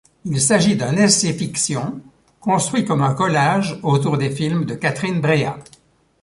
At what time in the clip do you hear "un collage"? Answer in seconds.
3.03-3.77